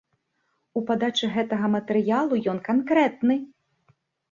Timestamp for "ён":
2.55-2.65